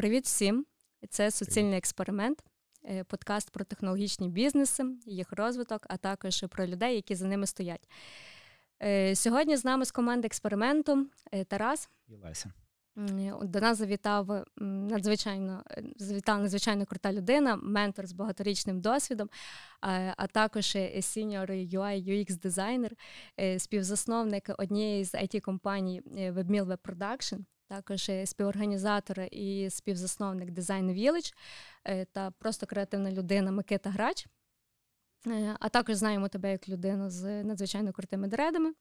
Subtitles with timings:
[0.00, 0.66] Привіт всім!
[1.10, 2.44] Це суцільний експеримент,
[2.84, 7.88] е, подкаст про технологічні бізнеси, їх розвиток, а також про людей, які за ними стоять.
[8.82, 11.90] Е, сьогодні з нами з команди експерименту е, Тарас.
[12.08, 12.52] І Леся.
[13.42, 15.64] До нас завітав надзвичайно
[15.96, 19.28] завітала надзвичайно крута людина, ментор з багаторічним досвідом,
[20.16, 22.96] а також senior UI UX дизайнер,
[23.58, 31.32] співзасновник однієї з IT компаній WebMill Web Production, також співорганізатор і співзасновник Design Village
[32.12, 34.26] та просто креативна людина Микита Грач.
[35.26, 38.72] Е, а також знаємо тебе як людину з надзвичайно крутими дредами.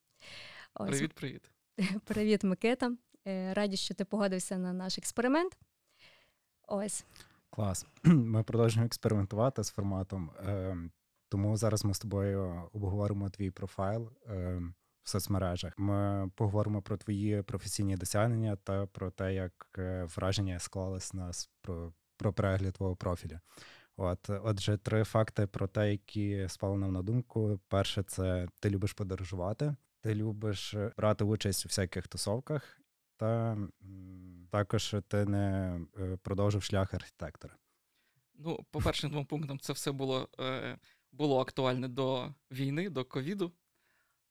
[0.73, 1.51] Привіт, привіт.
[2.05, 2.91] Привіт, Микита.
[3.27, 5.57] Е, раді, що ти погодився на наш експеримент.
[6.67, 7.05] Ось.
[7.49, 7.85] Клас.
[8.03, 10.31] Ми продовжуємо експериментувати з форматом.
[10.39, 10.91] Ем,
[11.29, 14.11] тому зараз ми з тобою обговоримо твій профайл.
[15.09, 15.73] Соцмережах.
[15.77, 21.93] Ми поговоримо про твої професійні досягнення та про те, як е, враження склалось нас про
[22.17, 23.39] про перегляд твого профілю.
[23.97, 27.59] От, отже, три факти про те, які спали нам на думку.
[27.67, 32.81] Перше, це ти любиш подорожувати, ти любиш брати участь у всяких тусовках,
[33.17, 33.57] та
[34.51, 37.55] також ти не е, продовжив шлях архітектора.
[38.33, 40.77] Ну, по першим двом пунктам, це все було е,
[41.11, 43.51] було актуальне до війни, до ковіду.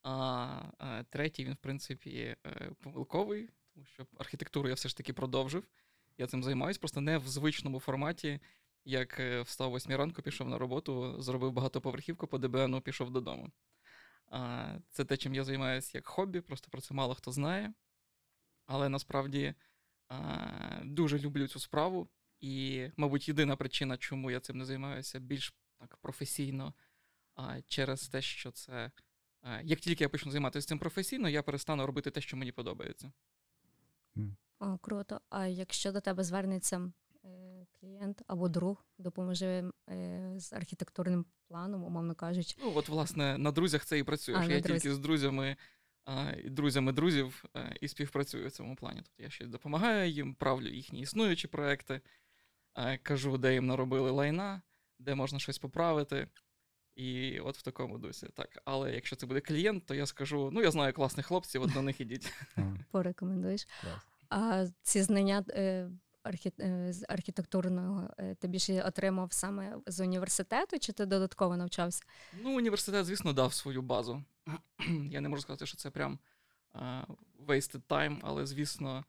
[0.03, 5.69] А третій він, в принципі, е, помилковий, тому що архітектуру я все ж таки продовжив.
[6.19, 8.41] Я цим займаюся, просто не в звичному форматі,
[8.85, 13.51] як е, встав восьмій ранку, пішов на роботу, зробив багатоповерхівку по ДБНу, пішов додому.
[14.91, 17.73] Це те, чим я займаюся як хобі, просто про це мало хто знає.
[18.67, 19.55] Але насправді
[20.83, 22.09] дуже люблю цю справу.
[22.41, 26.75] І, мабуть, єдина причина, чому я цим не займаюся більш так професійно,
[27.67, 28.91] через те, що це
[29.62, 33.12] як тільки я почну займатися цим професійно, я перестану робити те, що мені подобається.
[34.61, 35.20] О, Круто.
[35.30, 36.92] А якщо до тебе звернеться
[37.24, 42.57] е, клієнт або друг, допоможе е, з архітектурним планом, умовно кажучи.
[42.58, 44.35] Ну, от, власне, на друзях це і працює.
[44.35, 44.63] А, я друзі.
[44.63, 45.57] тільки з друзями
[46.45, 49.02] і друзями друзів е, і співпрацюю в цьому плані.
[49.05, 52.01] Тобто я щось допомагаю їм, правлю їхні існуючі проекти,
[53.02, 54.63] кажу, де їм наробили лайна,
[54.98, 56.29] де можна щось поправити.
[56.98, 58.27] І от в такому дусі.
[58.35, 61.73] Так, але якщо це буде клієнт, то я скажу: ну я знаю класних хлопців, от
[61.73, 62.33] до них ідіть.
[62.91, 63.69] Порекомендуєш.
[64.31, 65.91] А ці знання е,
[66.61, 72.03] е, з архітектурного е, ти більше отримав саме з університету, чи ти додатково навчався?
[72.42, 74.25] Ну, університет, звісно, дав свою базу.
[75.11, 76.19] Я не можу сказати, що це прям
[77.47, 79.05] wasted time, але звісно,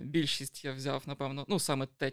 [0.00, 2.12] більшість я взяв, напевно, ну саме те,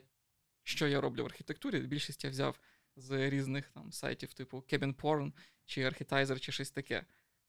[0.64, 2.60] що я роблю в архітектурі, більшість я взяв
[2.96, 5.34] з різних там сайтів, типу Cabin Porn
[5.66, 7.06] чи Architizer, чи щось таке.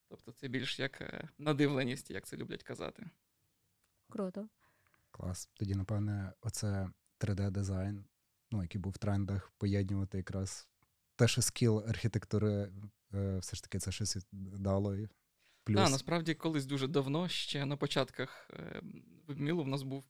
[0.08, 3.10] Тобто це більш як е, надивленість, як це люблять казати.
[4.08, 4.48] Круто.
[5.10, 5.50] Клас.
[5.54, 6.88] Тоді, напевне, оце
[7.20, 8.04] 3D-дизайн,
[8.50, 10.68] ну, який був в трендах, поєднувати якраз
[11.16, 12.72] те, що скіл архітектури,
[13.14, 14.96] е, все ж таки, це щось дало.
[15.64, 15.76] Плюс.
[15.76, 18.82] Так, насправді, колись дуже давно, ще на початках е,
[19.26, 20.04] Вебмілу в нас був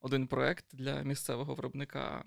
[0.00, 2.24] один проект для місцевого виробника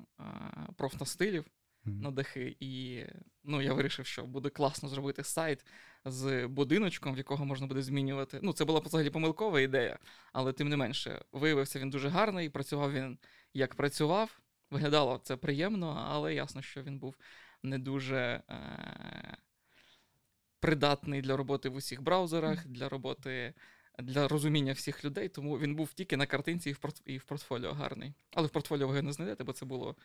[0.76, 1.46] профнастилів
[1.86, 2.56] на дахи.
[2.60, 3.04] І
[3.44, 5.66] ну, я вирішив, що буде класно зробити сайт
[6.06, 8.40] з будиночком, в якого можна буде змінювати.
[8.44, 10.00] Ну, це була взагалі помилкова ідея,
[10.34, 13.18] але тим не менше, виявився він дуже гарний, працював він
[13.54, 14.40] як працював.
[14.72, 17.16] Виглядало це приємно, але ясно, що він був
[17.64, 19.38] не дуже е-
[20.60, 23.54] придатний для роботи в усіх браузерах, для роботи.
[24.00, 27.02] Для розуміння всіх людей, тому він був тільки на картинці і в порт...
[27.06, 28.14] і в портфоліо гарний.
[28.32, 29.96] Але в портфоліо ви не знайдете, бо це було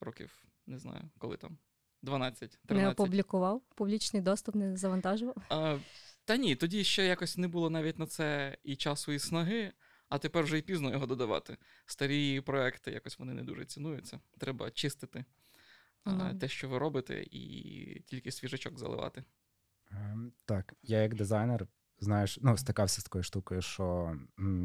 [0.00, 1.58] років, не знаю, коли там.
[2.02, 5.36] 12 13 Не опублікував, публічний доступ не завантажував.
[5.48, 5.78] А,
[6.24, 9.72] Та ні, тоді ще якось не було навіть на це і часу, і снаги,
[10.08, 11.56] а тепер вже і пізно його додавати.
[11.86, 14.20] Старі проекти якось вони не дуже цінуються.
[14.38, 15.24] Треба чистити
[16.04, 19.24] а, те, що ви робите, і тільки свіжачок заливати.
[19.90, 21.66] Ем, так, я як дизайнер,
[21.98, 24.16] знаєш, ну, стикався з такою штукою, що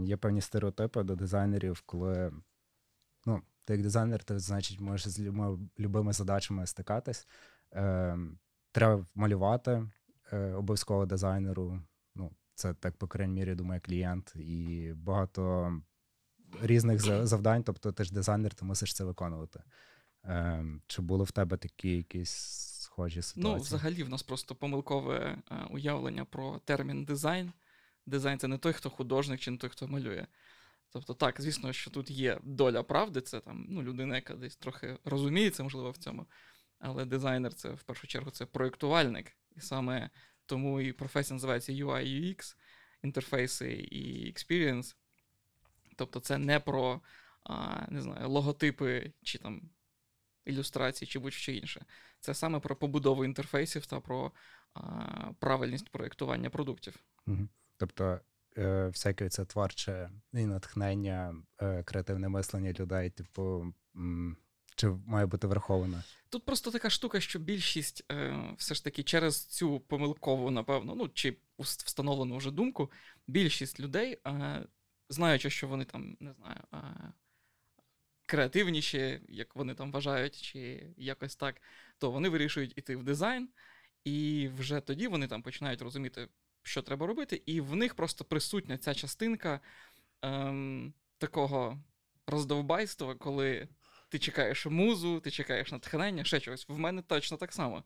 [0.05, 2.33] є певні стереотипи до дизайнерів, коли
[3.25, 5.19] ну, ти як дизайнер, ти значить можеш з
[5.79, 7.27] любими задачами стикатись.
[7.73, 8.17] Е,
[8.71, 9.87] Треба малювати
[10.33, 11.81] е, обов'язково дизайнеру.
[12.15, 15.73] Ну, це так, по крайній мірі, думає клієнт, і багато
[16.61, 17.63] різних завдань.
[17.63, 19.63] Тобто, ти ж дизайнер, ти мусиш це виконувати.
[20.25, 22.31] Е, Чи були в тебе такі якісь
[22.79, 23.53] схожі ситуації?
[23.55, 25.17] Ну, взагалі, в нас просто помилкове
[25.51, 27.51] е, уявлення про термін дизайн.
[28.05, 30.27] Дизайн це не той, хто художник, чи не той, хто малює.
[30.89, 34.97] Тобто, так, звісно, що тут є доля правди, це там ну, людина, яка десь трохи
[35.05, 36.25] розуміється, можливо, в цьому.
[36.79, 39.37] Але дизайнер це в першу чергу це проєктувальник.
[39.55, 40.09] І саме
[40.45, 42.55] тому і професія називається UI UX,
[43.03, 44.95] інтерфейси і experience.
[45.95, 47.01] Тобто, це не про
[47.43, 49.69] а, не знаю, логотипи чи там
[50.45, 51.85] ілюстрації, чи будь-що інше.
[52.19, 54.31] Це саме про побудову інтерфейсів та про
[54.73, 54.81] а,
[55.39, 56.95] правильність проєктування продуктів.
[57.27, 57.47] Угу.
[57.77, 58.19] Тобто,
[58.67, 63.73] всяке це творче і натхнення, е, креативне мислення людей, типу,
[64.75, 66.03] чи має бути враховано?
[66.29, 71.09] Тут просто така штука, що більшість е, все ж таки через цю помилкову, напевно, ну
[71.13, 72.91] чи встановлену вже думку,
[73.27, 74.63] більшість людей, е,
[75.09, 76.77] знаючи, що вони там, не знаю, е,
[78.25, 81.61] креативніші, як вони там вважають, чи якось так,
[81.97, 83.49] то вони вирішують іти в дизайн,
[84.03, 86.27] і вже тоді вони там починають розуміти,
[86.69, 89.59] що треба робити, і в них просто присутня ця частинка
[90.21, 91.79] ем, такого
[92.27, 93.67] роздовбайства, коли
[94.09, 96.65] ти чекаєш музу, ти чекаєш натхнення, ще чогось.
[96.67, 97.83] В мене точно так само.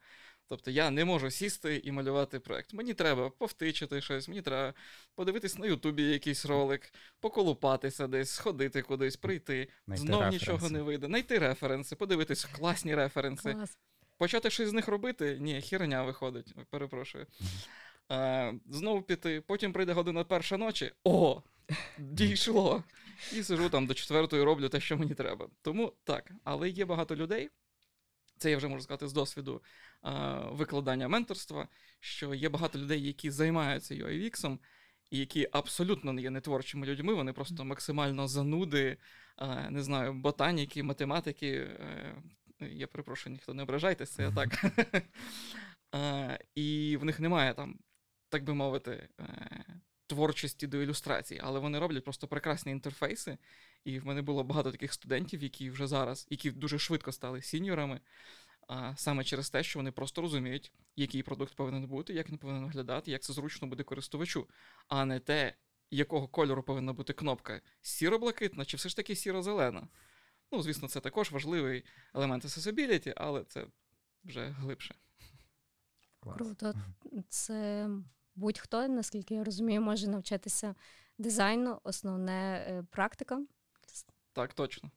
[0.50, 2.74] Тобто я не можу сісти і малювати проект.
[2.74, 4.74] Мені треба повтичити щось, мені треба
[5.16, 10.46] подивитись на Ютубі якийсь ролик, поколупатися десь, сходити кудись, прийти, знов референси.
[10.46, 13.54] нічого не вийде, знайти референси, подивитись класні референси.
[13.54, 13.78] Клас.
[14.18, 15.38] Почати щось з них робити?
[15.40, 16.56] Ні, херня виходить.
[16.70, 17.28] Перепрошую.
[18.10, 20.92] А, Знову піти, потім прийде година перша ночі.
[21.04, 21.42] О!
[21.98, 22.84] Дійшло!
[23.34, 25.48] І сижу там до четвертої роблю те, що мені треба.
[25.62, 27.50] Тому так, але є багато людей.
[28.38, 29.62] Це я вже можу сказати з досвіду
[30.02, 31.68] а, викладання менторства,
[32.00, 34.58] що є багато людей, які займаються UIVX,
[35.12, 38.98] і які абсолютно не є нетворчими людьми, вони просто максимально зануди,
[39.36, 41.50] а, не знаю, ботаніки, математики.
[41.50, 42.16] Е,
[42.60, 44.66] я перепрошую, ніхто не ображайтеся, я так.
[46.56, 47.80] І в них немає там,
[48.34, 49.66] так би мовити, е,
[50.08, 53.38] творчості до ілюстрації, але вони роблять просто прекрасні інтерфейси.
[53.84, 58.00] І в мене було багато таких студентів, які вже зараз, які дуже швидко стали сіньорами,
[58.96, 63.12] саме через те, що вони просто розуміють, який продукт повинен бути, як він повинен виглядати,
[63.12, 64.50] як це зручно буде користувачу,
[64.88, 65.54] а не те,
[65.92, 69.88] якого кольору повинна бути кнопка сіро-блакитна чи все ж таки сіро-зелена.
[70.52, 71.84] Ну, звісно, це також важливий
[72.14, 73.66] елемент accessibility, але це
[74.24, 74.96] вже глибше.
[76.20, 76.74] Круто.
[77.30, 77.90] Це
[78.36, 80.76] будь-хто, наскільки я розумію, може навчитися
[81.18, 83.46] дизайну, основне е, практика.
[84.34, 84.92] Так, точно.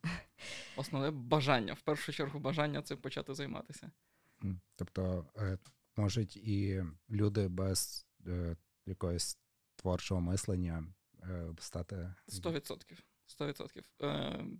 [0.76, 1.72] Основне бажання.
[1.72, 3.90] В першу чергу, бажання цим почати займатися.
[4.76, 5.58] Тобто е,
[5.96, 8.56] можуть і люди без е,
[8.86, 9.38] якогось
[9.76, 10.84] творчого мислення
[11.58, 12.14] стати.
[12.28, 13.02] 100%.
[13.40, 14.58] 100%.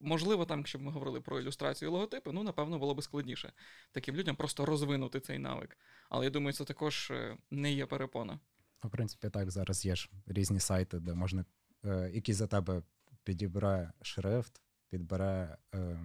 [0.00, 3.52] Можливо, там, якщо б ми говорили про ілюстрацію і логотипи, ну, напевно, було б складніше
[3.92, 5.78] таким людям просто розвинути цей навик.
[6.08, 8.40] Але я думаю, це також е, не є перепона.
[8.84, 11.44] В принципі, так, зараз є ж різні сайти, де можна,
[11.84, 12.82] е, які за тебе
[13.24, 16.00] підібере шрифт, підбере е,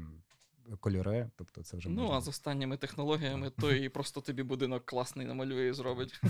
[0.79, 1.29] кольори.
[1.35, 2.17] Тобто це вже Ну, можна...
[2.17, 6.21] а з останніми технологіями, то і просто тобі будинок класний намалює і зробить.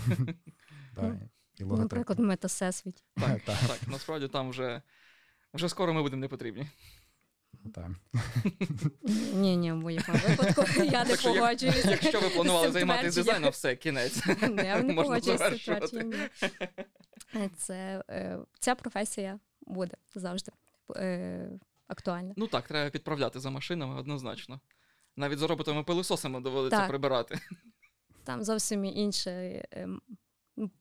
[1.59, 3.03] Наприклад, метасесвіт.
[3.15, 6.67] Так, так, насправді там вже скоро ми будемо не потрібні.
[7.73, 7.89] Так.
[9.33, 11.89] Ні, ні, в моєму випадку я не погоджуюся.
[11.89, 14.23] Якщо ви планували займатися дизайном, все, кінець.
[14.57, 16.29] Я не погоджуюся з твердженням.
[17.57, 20.51] Це е, ця професія буде завжди
[20.95, 21.49] е,
[21.87, 22.33] актуальна.
[22.37, 24.59] Ну так, треба підправляти за машинами однозначно.
[25.17, 27.39] Навіть з роботами пилососами доводиться прибирати.
[28.23, 29.65] Там зовсім інше.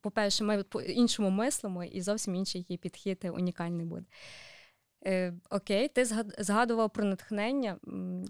[0.00, 4.04] По-перше, ми по іншому мислимо, і зовсім інший її підхід унікальний буде.
[5.06, 6.04] Е, Окей, ти
[6.38, 7.78] згадував про натхнення.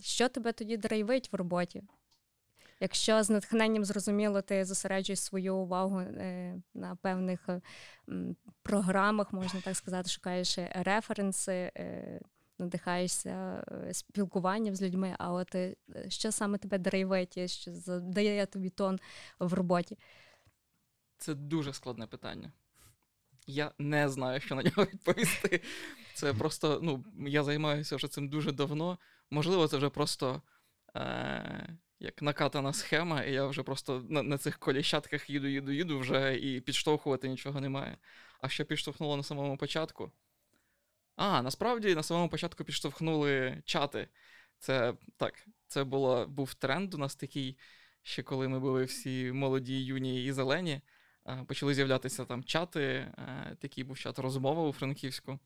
[0.01, 1.83] Що тебе тоді драйвить в роботі?
[2.81, 7.61] Якщо з натхненням зрозуміло, ти зосереджуєш свою увагу е, на певних е,
[8.63, 12.21] програмах, можна так сказати, шукаєш референси, е,
[12.59, 15.57] надихаєшся е, спілкуванням з людьми, а от
[16.09, 18.99] що саме тебе драйвить, що задає тобі тон
[19.39, 19.99] в роботі?
[21.19, 22.53] Це дуже складне питання.
[23.47, 25.61] Я не знаю, що на нього відповісти.
[26.15, 28.99] Це просто, ну, я займаюся вже цим дуже давно.
[29.31, 30.43] Можливо, це вже просто
[30.97, 35.99] е, як накатана схема, і я вже просто на, на цих коліщатках їду, їду, їду
[35.99, 37.97] вже і підштовхувати нічого немає.
[38.41, 40.13] А що підштовхнуло на самому початку?
[41.17, 44.09] А, насправді на самому початку підштовхнули чати.
[44.59, 47.59] Це так, це було, був тренд у нас такий,
[48.03, 50.81] ще коли ми були всі молоді, юні і зелені.
[51.31, 52.83] Е, почали з'являтися там чати.
[52.83, 55.39] Е, такий був чат розмова у Франківську.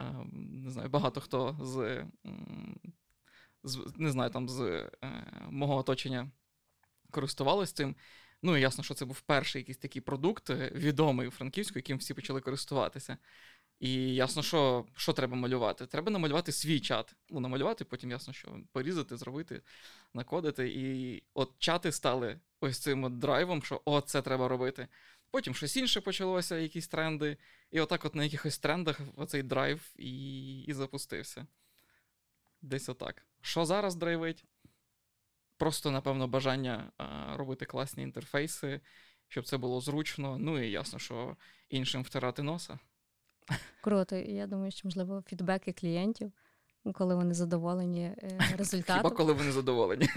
[0.00, 2.04] Е, не знаю, багато хто з,
[3.64, 4.90] з не знаю, там з
[5.50, 6.30] мого оточення
[7.10, 7.96] користувалися цим.
[8.42, 12.14] Ну і ясно, що це був перший якийсь такий продукт, відомий у Франківську, яким всі
[12.14, 13.18] почали користуватися.
[13.80, 15.86] І ясно, що що треба малювати.
[15.86, 17.14] Треба намалювати свій чат.
[17.30, 19.62] Ну, намалювати, потім ясно, що порізати, зробити,
[20.14, 20.68] накодити.
[20.68, 24.88] І от чати стали ось цим от драйвом, що о, це треба робити.
[25.30, 27.36] Потім щось інше почалося, якісь тренди.
[27.70, 31.46] І отак, от на якихось трендах, оцей драйв і і запустився.
[32.62, 33.26] десь отак.
[33.40, 34.44] Що зараз драйвить?
[35.56, 38.80] Просто, напевно, бажання а, робити класні інтерфейси,
[39.28, 40.38] щоб це було зручно.
[40.38, 41.36] Ну і ясно, що
[41.68, 42.78] іншим втирати носа.
[43.80, 44.16] Круто.
[44.16, 46.32] І я думаю, що, можливо, фідбеки клієнтів,
[46.94, 48.96] коли вони задоволені е, результатом.
[48.96, 50.08] Хіба коли вони задоволені?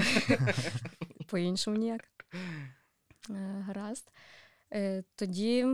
[1.27, 2.09] По-іншому ніяк.
[2.33, 4.11] Е, гаразд.
[4.73, 5.65] Е, тоді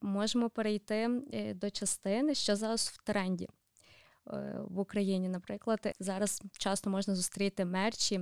[0.00, 1.10] можемо перейти
[1.54, 3.48] до частини, що зараз в тренді.
[4.68, 8.20] В Україні, наприклад, зараз часто можна зустріти мерчі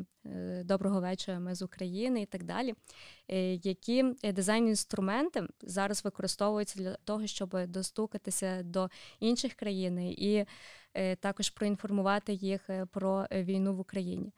[0.65, 2.75] Доброго вечора, ми з України і так далі,
[3.63, 8.91] які дизайн-інструменти зараз використовуються для того, щоб достукатися до
[9.21, 10.47] інших країн і
[11.21, 14.33] також проінформувати їх про війну в Україні.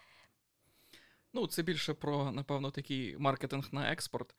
[1.36, 4.34] Ну, це більше про, напевно, такий маркетинг на експорт,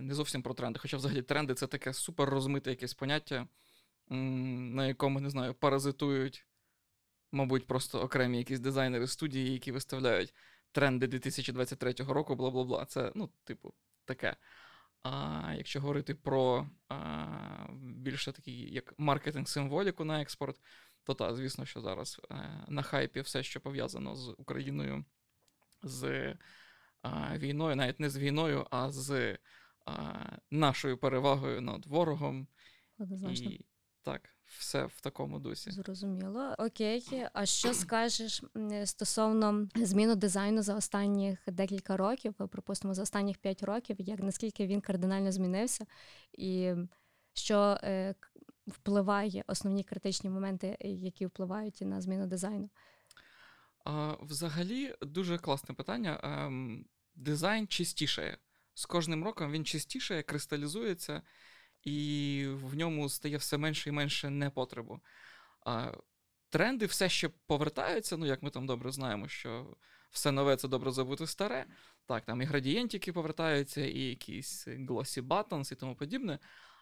[0.00, 0.78] не зовсім про тренди.
[0.78, 3.48] Хоча, взагалі, тренди це таке супер розмите якесь поняття,
[4.08, 6.46] на якому, не знаю, паразитують,
[7.32, 10.34] мабуть, просто окремі якісь дизайнери студії, які виставляють
[10.72, 12.84] тренди 2023 року, бла бла бла.
[12.84, 14.36] Це, ну, типу, таке.
[15.02, 17.26] А якщо говорити про а,
[17.80, 20.60] більше такий як маркетинг-символіку на експорт,
[21.04, 25.04] то так, звісно, що зараз а, е, на хайпі все, що пов'язано з Україною
[25.86, 26.34] з
[27.02, 29.38] а, війною, навіть не з війною, а з
[29.86, 30.14] а,
[30.50, 32.46] нашою перевагою над ворогом.
[32.98, 33.50] Однозначно.
[33.50, 33.64] І
[34.02, 35.70] так, все в такому дусі.
[35.70, 36.54] Зрозуміло.
[36.58, 37.26] Окей.
[37.32, 38.42] А що скажеш
[38.84, 44.80] стосовно зміну дизайну за останніх декілька років, припустимо, за останніх п'ять років, як наскільки він
[44.80, 45.86] кардинально змінився,
[46.32, 46.74] і
[47.32, 48.14] що е,
[48.66, 52.70] впливає основні критичні моменти, які впливають на зміну дизайну?
[54.20, 56.20] Взагалі, дуже класне питання.
[56.22, 58.38] Ем, дизайн чистішає.
[58.74, 61.22] З кожним роком він чистішає, кристалізується,
[61.82, 65.00] і в ньому стає все менше і менше непотребу.
[66.50, 69.76] Тренди все ще повертаються, ну як ми там добре знаємо, що
[70.10, 71.66] все нове це добре забути старе.
[72.06, 76.38] Так, там і градієнтики повертаються, і якісь glossy buttons і тому подібне.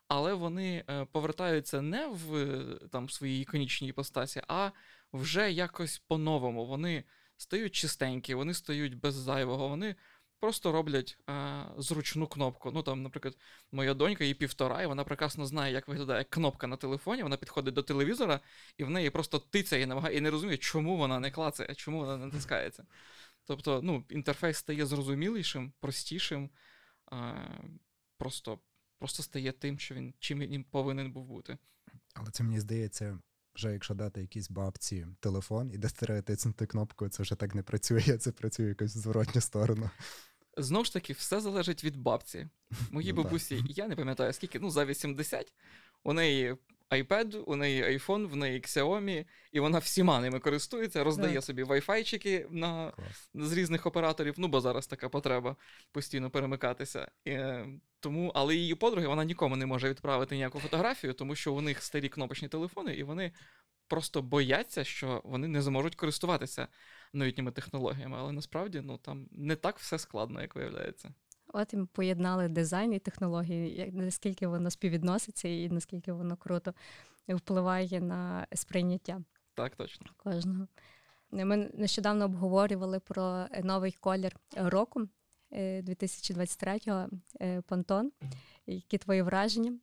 [0.08, 2.58] Але вони е, повертаються не в
[2.92, 4.70] там, своїй іконічній іпостасі, а
[5.14, 6.66] вже якось по-новому.
[6.66, 7.04] Вони
[7.36, 9.96] стають чистенькі, вони стають без зайвого, вони
[10.40, 12.70] просто роблять а, зручну кнопку.
[12.70, 13.36] Ну там, наприклад,
[13.72, 17.22] моя донька їй півтора, і вона прекрасно знає, як виглядає кнопка на телефоні.
[17.22, 18.40] Вона підходить до телевізора,
[18.78, 21.98] і в неї просто тицяє і намагає і не розуміє, чому вона не клацає, чому
[21.98, 22.86] вона не натискається.
[23.44, 26.50] Тобто, ну, інтерфейс стає зрозумілішим, простішим,
[27.06, 27.34] а,
[28.18, 28.58] просто
[28.98, 31.58] просто стає тим, що він чим він повинен був бути.
[32.14, 33.18] Але це мені здається,
[33.54, 38.00] вже якщо дати якійсь бабці телефон і дестерети тиснути кнопку, це вже так не працює,
[38.00, 39.90] це працює якось в зворотню сторону.
[40.56, 42.48] Знову ж таки, все залежить від бабці.
[42.90, 43.78] Моїй ну, бабусі, так.
[43.78, 45.52] я не пам'ятаю, скільки, ну, за 80,
[46.04, 46.56] у неї
[47.02, 51.42] iPad, у неї iPhone, в неї Xiaomi, і вона всіма ними користується, роздає yeah.
[51.42, 52.92] собі Wi-Fi-чики на,
[53.34, 54.34] з різних операторів.
[54.36, 55.56] Ну, бо зараз така потреба
[55.92, 57.10] постійно перемикатися.
[57.24, 57.66] І, е,
[58.00, 61.82] тому, Але її подруги вона нікому не може відправити ніяку фотографію, тому що у них
[61.82, 63.32] старі кнопочні телефони, і вони
[63.88, 66.68] просто бояться, що вони не зможуть користуватися
[67.12, 68.16] новітніми технологіями.
[68.20, 71.14] Але насправді ну, там не так все складно, як виявляється.
[71.48, 76.74] От і поєднали дизайн і технології, наскільки воно співвідноситься і наскільки воно круто
[77.28, 79.20] впливає на сприйняття.
[79.54, 80.06] Так, точно.
[80.16, 80.66] Кожного.
[81.30, 85.08] Ми нещодавно обговорювали про новий колір року
[85.52, 87.08] 2023-го
[87.40, 88.12] е, Пантон.
[88.66, 89.78] Які твої враження?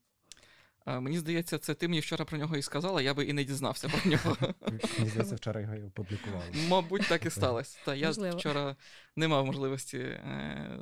[0.86, 3.90] Мені здається, це ти мені вчора про нього і сказала, я би і не дізнався
[3.90, 4.38] про нього.
[4.98, 6.46] Мені здається, вчора його і опублікували.
[6.68, 7.80] Мабуть, так і сталося.
[7.86, 8.38] Та я Можливо.
[8.38, 8.76] вчора
[9.16, 10.80] не мав можливості е,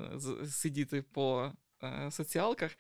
[0.50, 1.52] сидіти по
[1.84, 2.72] е, соціалках,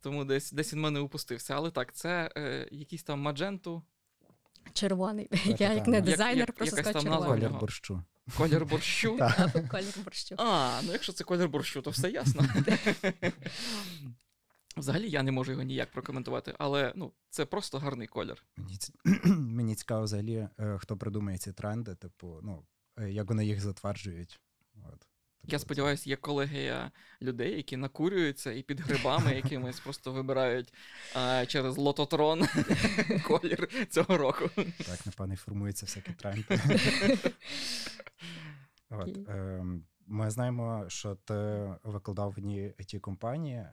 [0.00, 1.54] тому десь десь він мене упустився.
[1.54, 3.82] Але так, це е, якийсь там мадженту.
[4.72, 5.28] Червоний.
[5.58, 7.28] Я як не дизайнер, як, просто сказав червоний.
[7.28, 8.02] Колір борщу.
[8.36, 9.18] Колір борщу?
[9.70, 10.34] Колір борщу.
[10.38, 12.42] А, ну якщо це колір борщу, то все ясно.
[14.76, 18.44] Взагалі я не можу його ніяк прокоментувати, але ну, це просто гарний колір.
[18.56, 18.78] Мені
[19.36, 22.66] мені цікаво, взагалі, е, хто придумає ці тренди, типу, ну,
[22.98, 24.40] е, як вони їх затверджують.
[24.74, 25.06] От.
[25.42, 26.90] Я типу, сподіваюся, є колегія
[27.22, 30.74] людей, які накурюються і під грибами якимось просто вибирають
[31.14, 32.42] а, через лототрон
[33.24, 34.50] колір цього року.
[34.86, 36.44] Так, напевно, і формуються всякі тренди.
[38.90, 39.64] От, е,
[40.06, 41.34] Ми знаємо, що ти
[41.82, 43.66] викладав в одній it компанії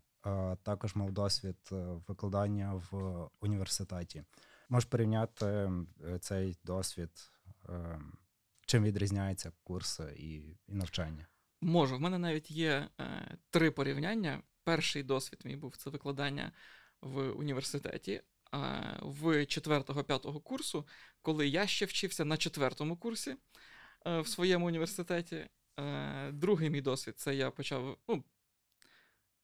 [0.63, 1.75] також мав досвід е,
[2.07, 4.23] викладання в університеті.
[4.69, 5.71] Можеш порівняти е,
[6.19, 7.09] цей досвід,
[7.69, 7.99] е,
[8.65, 10.35] чим відрізняються курси і,
[10.67, 11.27] і навчання?
[11.61, 11.97] Можу.
[11.97, 14.41] В мене навіть є е, три порівняння.
[14.63, 16.51] Перший досвід мій був це викладання
[17.01, 18.21] в університеті.
[19.01, 20.87] В 4-5 курсу,
[21.21, 23.35] коли я ще вчився на четвертому курсі,
[24.05, 25.47] е, в своєму університеті.
[25.79, 27.97] Е, Другий мій досвід це я почав.
[28.07, 28.23] ну,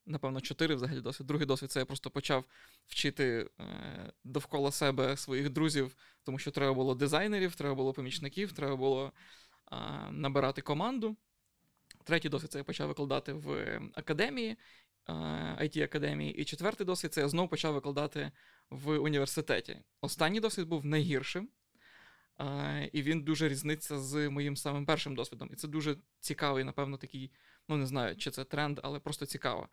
[0.10, 1.28] Напевно, чотири взагалі досвід.
[1.28, 2.46] Другий досвід це я просто почав
[2.88, 8.76] вчити е, довкола себе своїх друзів, тому що треба було дизайнерів, треба було помічників, треба
[8.76, 9.14] було
[10.12, 11.18] набирати команду.
[12.04, 14.58] Третій досвід це я почав викладати в академії,
[15.62, 16.34] it академії.
[16.34, 18.32] І четвертий досвід це я знову почав викладати
[18.70, 19.82] в університеті.
[20.02, 21.50] Останній досвід був найгіршим,
[22.92, 25.50] і він дуже різниться з моїм самим першим досвідом.
[25.54, 27.32] І це дуже цікавий, напевно, такий,
[27.68, 29.70] ну не знаю, чи це тренд, але просто цікаво.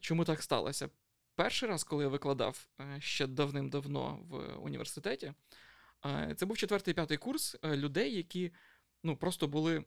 [0.00, 0.88] Чому так сталося?
[1.36, 5.32] Перший раз, коли я викладав е, ще давним-давно в університеті,
[6.36, 8.52] це був четвертий п'ятий курс е, людей, які
[9.02, 9.84] ну, просто були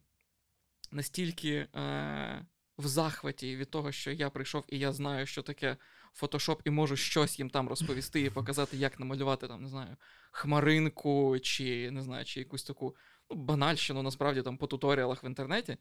[0.91, 2.45] настільки е,
[2.77, 5.77] в захваті від того, що я прийшов і я знаю, що таке
[6.17, 9.97] фотошоп, і можу щось їм там розповісти і показати, як намалювати там, не знаю,
[10.31, 12.95] хмаринку, чи не знаю, чи якусь таку
[13.29, 15.77] ну, банальщину, насправді там по туторіалах в інтернеті.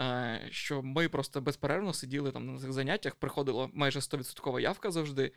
[0.00, 5.32] Е, що ми просто безперервно сиділи там на цих заняттях, приходила майже 100% явка завжди,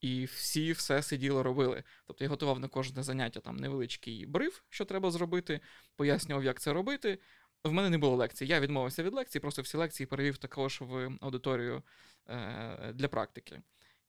[0.00, 1.82] і всі все сиділи, робили.
[2.06, 5.60] Тобто я готував на кожне заняття там невеличкий бриф, що треба зробити,
[5.96, 7.18] пояснював, як це робити.
[7.64, 8.46] В мене не було лекцій.
[8.46, 11.82] Я відмовився від лекцій, просто всі лекції перевів також в аудиторію
[12.28, 13.62] е, для практики.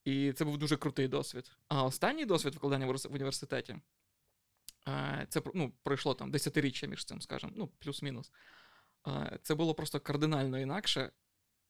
[0.09, 1.51] І це був дуже крутий досвід.
[1.67, 3.75] А останній досвід викладання в університеті
[4.87, 8.31] е, це ну, пройшло там десятиріччя між цим, скажімо, ну, плюс-мінус.
[9.07, 11.11] Е, це було просто кардинально інакше.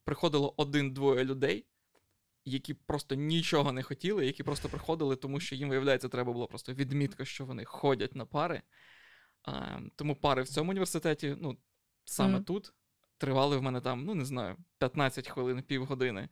[0.04, 1.66] Приходило один-двоє людей,
[2.46, 6.74] які просто нічого не хотіли, які просто приходили, тому що їм, виявляється, треба було просто
[6.74, 8.62] відмітка, що вони ходять на пари.
[9.48, 11.58] Е, тому пари в цьому університеті, ну,
[12.06, 12.44] саме mm.
[12.44, 12.74] тут,
[13.18, 16.30] тривали в мене там, ну не знаю, 15 хвилин, півгодини.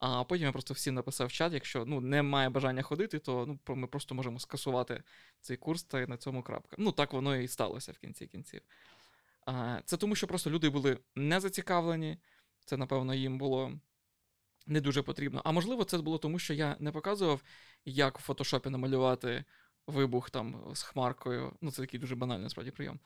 [0.00, 3.76] А потім я просто всім написав в чат, якщо ну, немає бажання ходити, то ну,
[3.76, 5.02] ми просто можемо скасувати
[5.40, 6.76] цей курс та на цьому крапка.
[6.78, 8.60] Ну, так воно і сталося в кінці кінців.
[9.46, 12.18] А, Це тому, що просто люди були не зацікавлені,
[12.64, 13.72] це, напевно, їм було
[14.66, 15.42] не дуже потрібно.
[15.44, 17.42] А можливо, це було тому, що я не показував,
[17.84, 19.44] як в фотошопі намалювати
[19.86, 21.56] вибух там з хмаркою.
[21.60, 23.00] Ну, це такий дуже банальний насправді прийом.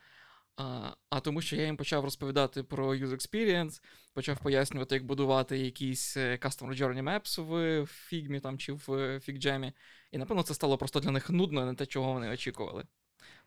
[0.56, 5.58] А а тому, що я їм почав розповідати про user experience, почав пояснювати, як будувати
[5.58, 9.72] якісь е, Customer Journey Maps в Figma там, чи в FigJam.
[10.12, 12.84] І, напевно, це стало просто для них нудно, не те, чого вони очікували.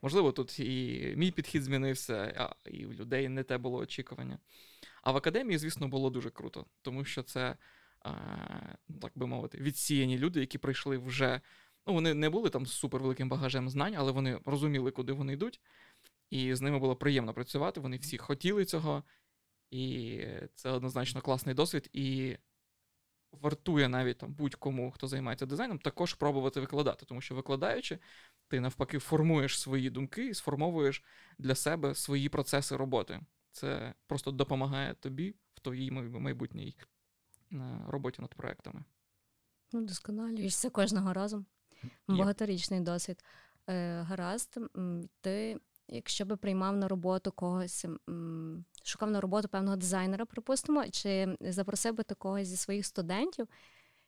[0.01, 4.39] Можливо, тут і мій підхід змінився, а і в людей не те було очікування.
[5.01, 7.57] А в академії, звісно, було дуже круто, тому що це,
[9.01, 11.41] так би мовити, відсіяні люди, які прийшли вже.
[11.87, 15.59] Ну, вони не були там з супервеликим багажем знань, але вони розуміли, куди вони йдуть.
[16.29, 17.79] І з ними було приємно працювати.
[17.79, 19.03] Вони всі хотіли цього.
[19.71, 20.21] І
[20.55, 21.89] це однозначно класний досвід.
[21.93, 22.37] І
[23.31, 27.05] вартує навіть там будь-кому, хто займається дизайном, також пробувати викладати.
[27.05, 27.99] Тому що викладаючи,
[28.47, 31.03] ти навпаки формуєш свої думки і сформовуєш
[31.37, 33.19] для себе свої процеси роботи.
[33.51, 36.77] Це просто допомагає тобі в твоїй майбутній
[37.51, 38.83] е, роботі над проектами.
[39.71, 41.45] Ну, досконалюєшся кожного разу.
[42.07, 43.23] Багаторічний досвід.
[43.69, 44.59] Е, Гаразд,
[45.21, 45.59] ти
[45.89, 47.85] якщо би приймав на роботу когось,
[48.83, 53.47] шукав на роботу певного дизайнера, припустимо, чи запросив би когось зі своїх студентів.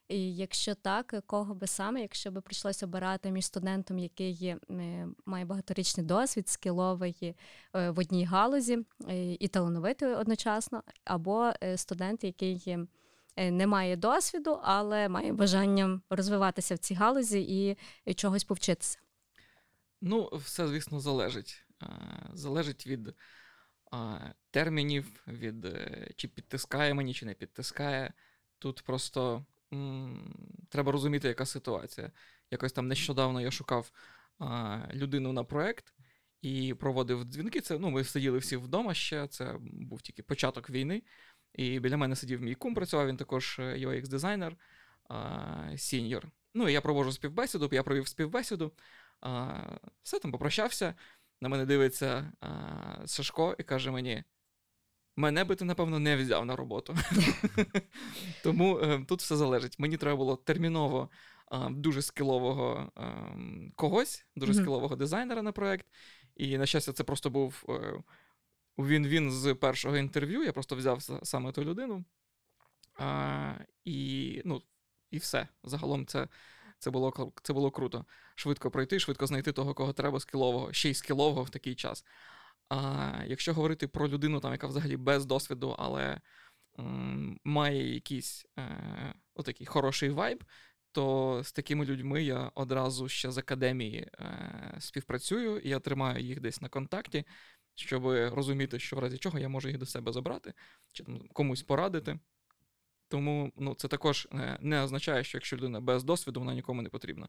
[0.10, 5.46] І якщо так, кого би саме, якщо би прийшлося обирати між студентом, який е, має
[5.46, 7.36] багаторічний досвід, скіловий
[7.76, 12.78] е, в одній галузі е, і талановитий одночасно, або студент, який
[13.38, 17.42] не має досвіду, але має бажання розвиватися в цій галузі
[18.06, 19.00] і чогось повчитися?
[20.02, 21.65] Ну, все, звісно, залежить
[22.34, 23.13] залежить від
[24.52, 28.13] термінів, від е, чи підтискає мені, чи не підтискає.
[28.60, 30.34] Тут просто м,
[30.70, 32.12] треба розуміти, яка ситуація.
[32.52, 33.92] Якось там нещодавно я шукав
[34.94, 35.94] людину на проект
[36.42, 37.62] і проводив дзвінки.
[37.62, 39.28] Це ну, ми сиділи всі вдома ще.
[39.28, 41.04] Це був тільки початок війни.
[41.54, 44.56] І біля мене сидів мій кум, працював він також UX-дизайнер,
[45.78, 46.32] senior.
[46.54, 48.72] Ну і я проводжу співбесіду, я провів співбесіду,
[49.22, 49.62] а,
[50.04, 50.96] все там попрощався
[51.41, 54.23] на мене дивиться а, Сашко і каже мені:
[55.15, 56.97] мене би ти, напевно, не взяв на роботу.
[58.43, 59.80] Тому е, тут все залежить.
[59.80, 61.10] Мені треба було терміново
[61.69, 62.91] дуже скілового
[63.75, 65.86] когось, дуже скілового дизайнера на проект.
[66.36, 68.04] І, на щастя, це просто був е,
[68.78, 70.43] він-він з першого інтерв'ю.
[70.43, 72.06] Я просто взяв саме ту людину.
[72.95, 73.54] А,
[73.86, 74.62] І ну,
[75.12, 75.47] і все.
[75.63, 76.28] Загалом це
[76.80, 78.06] це було це було круто.
[78.36, 82.06] Швидко пройти, швидко знайти того, кого треба скілового, ще й скілового в такий час.
[82.70, 86.22] А якщо говорити про людину, там, яка взагалі без досвіду, але
[86.80, 90.44] м, має якийсь е, отакий хороший вайб,
[90.92, 96.39] то з такими людьми я одразу ще з академії е, співпрацюю, і я тримаю їх
[96.42, 97.26] десь на контакті,
[97.76, 100.54] щоб розуміти, що в разі чого я можу їх до себе забрати,
[100.94, 102.20] чи там комусь порадити.
[103.10, 106.89] Тому ну, це також е, не означає, що якщо людина без досвіду, вона нікому не
[106.89, 107.28] потрібна.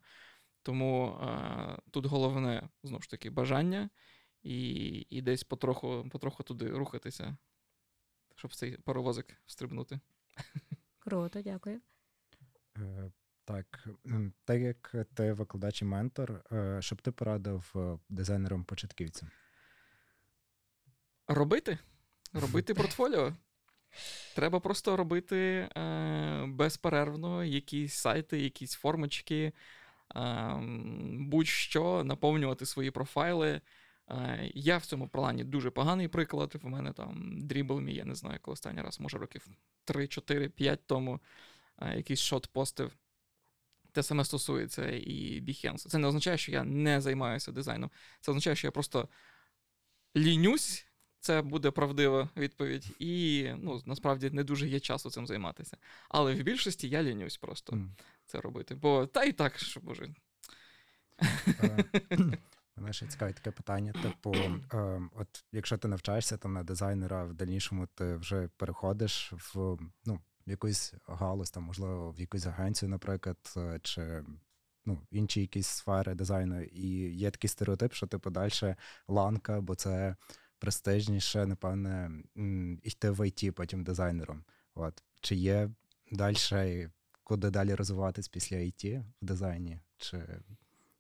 [0.63, 3.91] Тому а, тут головне, знову ж таки, бажання
[4.43, 7.37] і і десь потроху потроху туди рухатися,
[8.35, 10.01] щоб в цей паровозик стрибнути.
[10.99, 11.81] Круто, дякую.
[12.77, 13.13] Е,
[13.45, 13.89] так,
[14.45, 19.29] так як ти викладач і ментор, е, що б ти порадив е, дизайнерам-початківцям?
[21.27, 21.79] Робити.
[22.33, 23.33] Робити портфоліо.
[24.35, 29.53] Треба просто робити е, безперервно якісь сайти, якісь формочки,
[30.17, 30.55] е,
[31.13, 33.61] будь-що, наповнювати свої профайли.
[34.11, 36.55] Е, я в цьому плані дуже поганий приклад.
[36.63, 39.47] В мене там дрібл мій, я не знаю, коли останній раз, може, років
[39.85, 41.21] 3, 4, 5 тому
[41.79, 42.93] е, якийсь шот постив.
[43.93, 45.89] Те саме стосується і Behance.
[45.89, 47.91] Це не означає, що я не займаюся дизайном.
[48.21, 49.09] Це означає, що я просто
[50.17, 50.90] лінюсь.
[51.21, 55.77] Це буде правдива відповідь, і ну, насправді не дуже є часу цим займатися.
[56.09, 57.89] Але в більшості я лінюсь просто mm.
[58.27, 58.75] це робити.
[58.75, 60.15] Бо та і так, що боже.
[61.63, 61.85] Е,
[62.77, 63.93] мене ще цікавить таке питання.
[63.93, 64.35] Типу,
[64.73, 70.21] е, от якщо ти навчаєшся там на дизайнера, в дальнішому ти вже переходиш в ну,
[70.47, 74.25] якусь галузь, там, можливо, в якусь агенцію, наприклад, е, чи
[74.85, 76.63] ну, інші якісь сфери дизайну.
[76.63, 78.75] І є такий стереотип, що типу далі
[79.09, 80.17] ланка, бо це
[80.61, 82.11] престижніше, напевне,
[82.83, 84.45] йти в ІТ потім дизайнером.
[84.75, 85.03] От.
[85.21, 85.71] Чи є
[86.13, 86.89] далі,
[87.23, 89.81] куди далі розвиватись після ІТ в дизайні?
[89.99, 90.19] Чи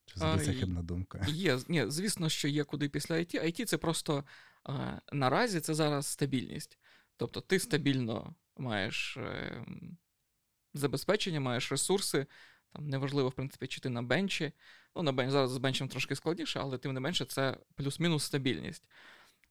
[0.06, 1.26] чи це хибна думка?
[1.28, 3.44] Є, ні, звісно, що є куди після IT.
[3.44, 4.24] IT це просто
[4.64, 6.78] а, наразі це зараз стабільність.
[7.16, 9.64] Тобто ти стабільно маєш е,
[10.74, 12.26] забезпечення, маєш ресурси.
[12.72, 14.52] Там неважливо, в принципі, чи ти на бенчі.
[14.96, 18.84] Ну, на бенч зараз з бенчем трошки складніше, але тим не менше, це плюс-мінус стабільність.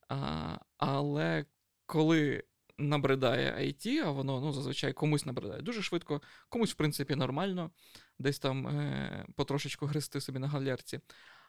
[0.10, 1.45] А, Але
[1.86, 2.43] коли
[2.78, 7.72] набридає IT, а воно ну, зазвичай комусь набридає дуже швидко, комусь, в принципі, нормально,
[8.19, 11.00] десь там е, потрошечку гристи собі на галерці.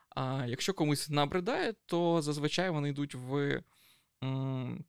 [0.09, 3.63] А якщо комусь набридає, то зазвичай вони йдуть в
[4.23, 4.85] м,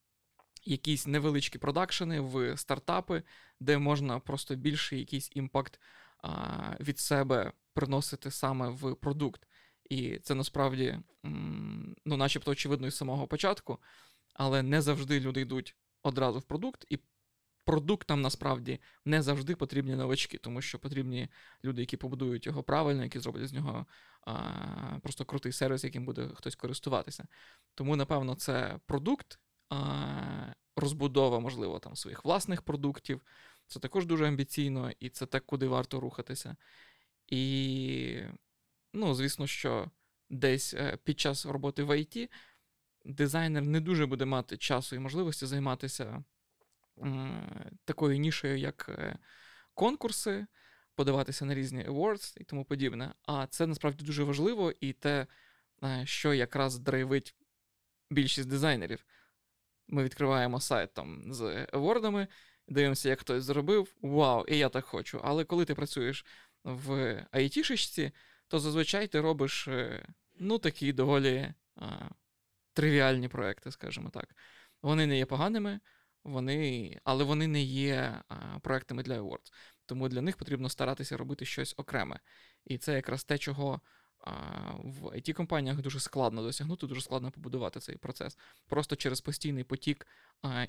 [0.66, 3.24] якісь невеличкі продакшени, в стартапи,
[3.60, 5.80] де можна просто більший якийсь імпакт
[6.24, 9.48] а, від себе приносити саме в продукт.
[9.92, 11.00] І це насправді,
[12.06, 13.80] ну, начебто, очевидно, із самого початку,
[14.34, 17.00] але не завжди люди йдуть одразу в продукт, і
[17.66, 21.30] продуктам насправді не завжди потрібні новачки, тому що потрібні
[21.64, 23.86] люди, які побудують його правильно, які зроблять з нього
[24.22, 24.34] а,
[25.04, 27.28] просто крутий сервіс, яким буде хтось користуватися.
[27.76, 33.22] Тому, напевно, це продукт, а, розбудова, можливо, там своїх власних продуктів.
[33.68, 36.56] Це також дуже амбіційно, і це так, куди варто рухатися.
[37.28, 38.22] І
[38.94, 39.92] Ну, звісно, що
[40.30, 42.32] десь е, під час роботи в ІТ
[43.06, 46.24] дизайнер не дуже буде мати часу і можливості займатися
[47.86, 49.18] такою нішею, як е,
[49.74, 50.48] конкурси,
[50.96, 53.14] подаватися на різні awards і тому подібне.
[53.24, 55.28] А це насправді дуже важливо і те,
[55.84, 57.36] е, що якраз драйвить
[58.10, 59.06] більшість дизайнерів.
[59.88, 62.28] Ми відкриваємо сайт там з евордами,
[62.68, 63.96] дивимося, як хтось зробив.
[64.02, 65.22] Вау, і я так хочу.
[65.24, 66.26] Але коли ти працюєш
[66.64, 66.90] в
[67.34, 68.12] IT-шечці,
[68.52, 70.06] то зазвичай ти робиш е,
[70.40, 72.10] ну, такі доволі а,
[72.74, 74.36] тривіальні проекти, скажімо так.
[74.82, 75.80] Вони не є поганими,
[76.24, 79.54] вони, але вони не є а, проектами для Awards.
[79.86, 82.20] Тому для них потрібно старатися робити щось окреме.
[82.66, 83.82] І це якраз те, чого
[84.84, 88.38] в it компаніях дуже складно досягнути, дуже складно побудувати цей процес.
[88.68, 90.08] Просто через постійний потік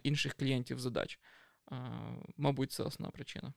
[0.02, 1.20] інших клієнтів задач.
[2.36, 3.52] Мабуть, це основна причина.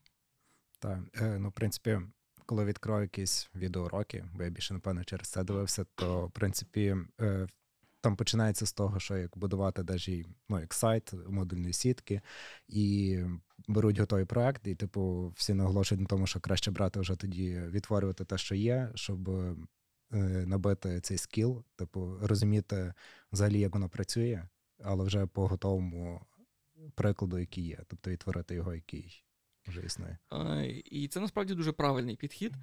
[0.79, 1.99] Так, е, ну, в принципі,
[2.45, 7.47] коли відкрою якісь відеоуроки, бо я більше, напевно, через це дивився, то в принципі е,
[8.01, 12.21] там починається з того, що як будувати навіть ну, як сайт модульної сітки,
[12.67, 13.19] і
[13.67, 18.25] беруть готовий проект, і, типу, всі наголошують на тому, що краще брати вже тоді відтворювати
[18.25, 19.55] те, що є, щоб е,
[20.45, 22.93] набити цей скіл, типу, розуміти
[23.31, 24.47] взагалі, як воно працює,
[24.83, 26.25] але вже по готовому
[26.95, 29.24] прикладу, який є, тобто відтворити його, який
[29.67, 30.17] вже існує.
[30.85, 32.53] І це насправді дуже правильний підхід.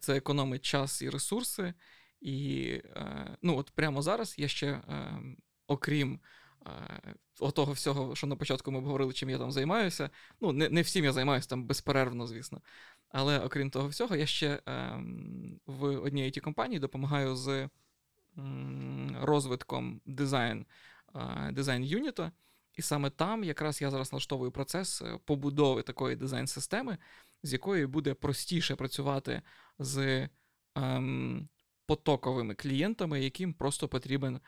[0.00, 1.74] Це економить час і ресурси.
[2.20, 5.20] І е, ну, от прямо зараз я ще, е,
[5.66, 6.20] окрім
[6.66, 10.10] е, того всього, що на початку ми говорили, чим я там займаюся.
[10.40, 12.60] Ну, не не всім я займаюся там безперервно, звісно.
[13.08, 14.62] Але окрім того всього, я ще
[15.66, 17.68] в одній it компанії допомагаю з
[19.20, 20.66] розвитком дизайн
[21.52, 22.32] дизайн юніта.
[22.78, 26.98] І саме там якраз я зараз налаштовую процес е, побудови такої дизайн-системи,
[27.42, 29.42] з якою буде простіше працювати
[29.78, 30.28] з
[30.74, 31.48] ем,
[31.86, 34.40] потоковими клієнтами, яким просто потрібен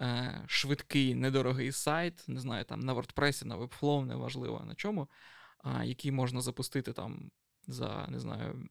[0.00, 5.08] е, швидкий, недорогий сайт, не знаю, там на WordPress, на Webflow, неважливо на чому,
[5.64, 7.30] е, який можна запустити там
[7.66, 8.68] за не знаю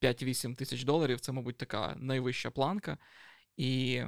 [0.00, 1.20] 5-8 тисяч доларів.
[1.20, 2.98] Це, мабуть, така найвища планка.
[3.56, 4.02] І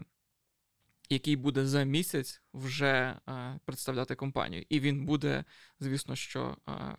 [1.08, 4.64] який буде за місяць вже е, представляти компанію.
[4.68, 5.44] І він буде,
[5.80, 6.96] звісно, що е,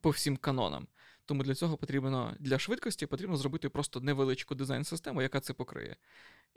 [0.00, 0.88] по всім канонам.
[1.24, 5.96] Тому для цього потрібно для швидкості потрібно зробити просто невеличку дизайн-систему, яка це покриє.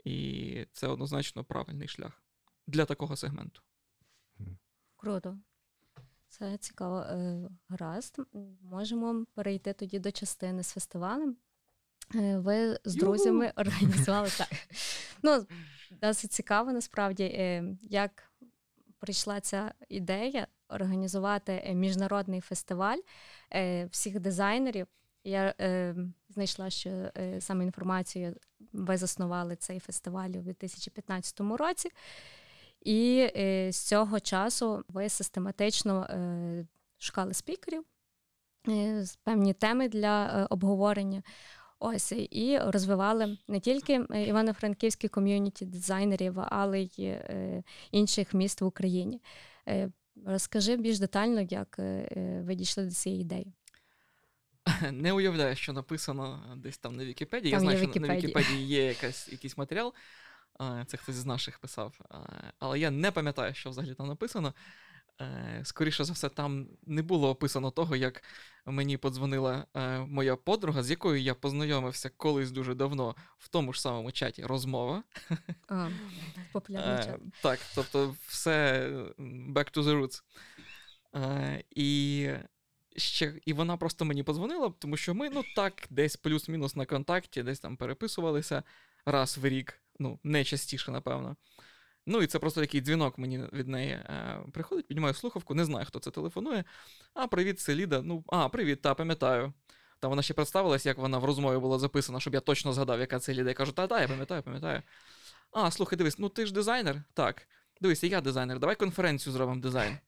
[0.04, 2.22] І це однозначно правильний шлях
[2.66, 3.60] для такого сегменту.
[4.96, 5.38] Круто.
[6.28, 7.00] Це цікаво.
[7.00, 8.18] Е, гаразд.
[8.62, 11.36] Можемо перейти тоді до частини з фестивалем.
[12.14, 14.48] Е, ви з друзями організували так.
[15.22, 15.46] Ну,
[16.02, 18.32] досить цікаво, насправді, е, як
[18.98, 22.98] прийшла ця ідея організувати міжнародний фестиваль
[23.90, 24.86] всіх дизайнерів.
[25.24, 25.94] Я е,
[26.28, 28.36] знайшла, що е, саме інформацію
[28.72, 31.90] ви заснували цей фестиваль у 2015 році,
[32.80, 36.66] і е, з цього часу ви систематично е,
[36.98, 37.84] шукали спікерів,
[38.68, 41.22] е, певні теми для обговорення.
[41.84, 43.92] Ось і розвивали не тільки
[44.26, 47.16] івано-франківські ком'юніті дизайнерів, але й
[47.90, 49.20] інших міст в Україні.
[50.26, 51.78] Розкажи більш детально, як
[52.40, 53.52] ви дійшли до цієї ідеї.
[54.92, 57.52] Не уявляю, що написано десь там на Вікіпедії.
[57.52, 58.14] Там Я знаю, що Вікіпедія.
[58.14, 59.94] на Вікіпедії є якась, якийсь матеріал.
[60.86, 62.00] Це хтось з наших писав.
[62.58, 64.54] Але я не пам'ятаю, що взагалі там написано.
[65.20, 68.22] Е, скоріше за все, там не було описано того, як
[68.66, 73.80] мені подзвонила е, моя подруга, з якою я познайомився колись дуже давно в тому ж
[73.80, 75.02] самому чаті розмова.
[75.68, 75.88] А,
[76.52, 77.20] популярний е, чат.
[77.42, 78.88] Так, тобто, все
[79.48, 80.22] back to the roots.
[81.70, 82.28] І
[82.96, 87.42] ще, і вона просто мені подзвонила, тому що ми, ну так, десь плюс-мінус на контакті,
[87.42, 88.62] десь там переписувалися
[89.06, 91.36] раз в рік, ну, не частіше, напевно.
[92.06, 95.86] Ну, і це просто такий дзвінок мені від неї е, приходить, піднімаю слухавку, не знаю,
[95.86, 96.64] хто це телефонує.
[97.14, 98.02] А, привіт, це Ліда.
[98.02, 99.52] Ну, а, привіт, та, пам'ятаю.
[100.00, 103.18] Та вона ще представилась, як вона в розмові була записана, щоб я точно згадав, яка
[103.18, 103.48] це Ліда.
[103.48, 104.82] Я кажу, та, та, я пам'ятаю, пам'ятаю.
[105.52, 107.02] А, слухай, дивись, ну ти ж дизайнер?
[107.14, 107.46] Так.
[107.80, 109.98] Дивись, я дизайнер, давай конференцію зробимо дизайн.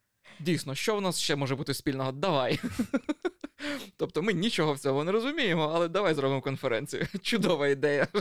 [0.41, 2.13] Дійсно, що в нас ще може бути спільного?
[2.13, 2.61] Давай.
[3.97, 7.07] Тобто ми нічого в цьому не розуміємо, але давай зробимо конференцію.
[7.23, 8.09] Чудова ідея.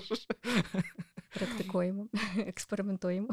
[1.33, 3.27] Практикуємо, експериментуємо.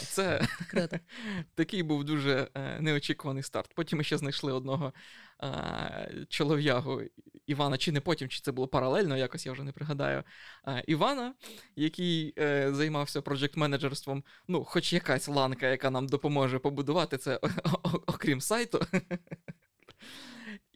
[0.00, 0.96] Це Круто.
[1.54, 3.70] такий був дуже е, неочікуваний старт.
[3.74, 4.92] Потім ми ще знайшли одного
[5.42, 7.02] е, чолов'ягу
[7.46, 10.24] Івана, чи не потім, чи це було паралельно, якось я вже не пригадаю.
[10.66, 11.34] Е, Івана,
[11.76, 12.34] який
[12.70, 17.40] займався проджект-менеджерством, ну, хоч якась ланка, яка нам допоможе побудувати це,
[18.06, 18.86] окрім сайту.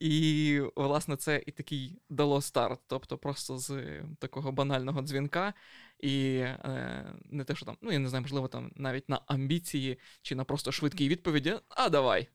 [0.02, 2.80] І, власне, це і такий дало старт.
[2.86, 3.82] Тобто, просто з
[4.18, 5.54] такого банального дзвінка,
[5.98, 9.98] і е, не те, що там, ну я не знаю, можливо, там навіть на амбіції
[10.22, 12.28] чи на просто швидкій відповіді, а давай.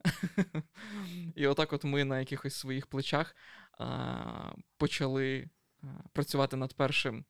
[1.34, 3.36] І отак, от ми на якихось своїх плечах
[3.80, 3.84] е,
[4.76, 5.48] почали е,
[6.12, 7.24] працювати над першим.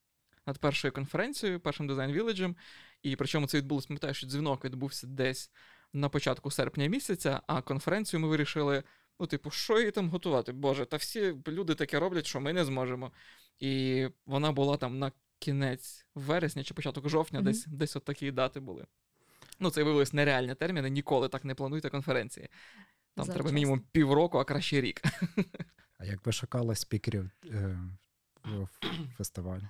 [0.46, 2.56] Над першою конференцією, першим дизайн віледжем,
[3.02, 5.50] і причому це відбулося, пам'ятаю, що дзвінок відбувся десь
[5.92, 8.82] на початку серпня місяця, а конференцію ми вирішили
[9.20, 10.52] Ну, типу, що їй там готувати?
[10.52, 13.12] Боже, та всі люди таке роблять, що ми не зможемо.
[13.58, 17.44] І вона була там на кінець вересня чи початок жовтня, mm-hmm.
[17.44, 18.86] десь десь от такі дати були.
[19.60, 22.48] Ну, це виявилось нереальні терміни, ніколи так не плануйте конференції.
[23.14, 25.02] Там За треба мінімум півроку, а краще рік.
[25.98, 27.78] А як ви шукали спікерів е,
[28.44, 28.68] в
[29.16, 29.68] фестивалі?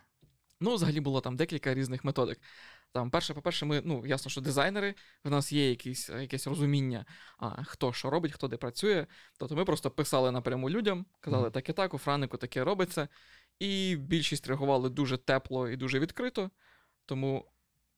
[0.61, 2.41] Ну, взагалі було там декілька різних методик.
[2.93, 7.05] Там, перше, по-перше, ми, ну, ясно, що дизайнери, в нас є якісь, якесь розуміння,
[7.39, 9.07] а, хто що робить, хто де працює.
[9.39, 13.09] Тобто ми просто писали напряму людям, казали, так і так, у Франику таке робиться.
[13.59, 16.51] І більшість реагували дуже тепло і дуже відкрито.
[17.07, 17.51] Тому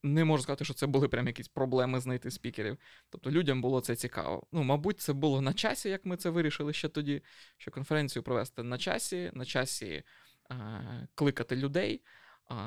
[0.03, 2.79] не можу сказати, що це були прям якісь проблеми знайти спікерів.
[3.11, 4.47] Тобто людям було це цікаво.
[4.53, 7.23] Ну, мабуть, це було на часі, як ми це вирішили ще тоді,
[7.57, 10.03] що конференцію провести на часі, на часі
[10.49, 10.81] а,
[11.15, 12.03] кликати людей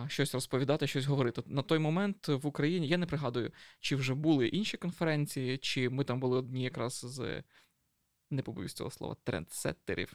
[0.08, 1.43] щось розповідати, щось говорити.
[1.46, 6.04] На той момент в Україні я не пригадую, чи вже були інші конференції, чи ми
[6.04, 7.43] там були одні якраз з.
[8.30, 10.13] Не побоюсь цього слова, трендсеттерів.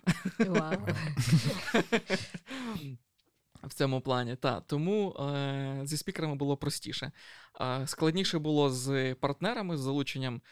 [3.63, 4.67] В цьому плані, так.
[4.67, 7.13] Тому е, зі спікерами було простіше.
[7.61, 10.43] Е, складніше було з партнерами, з залученням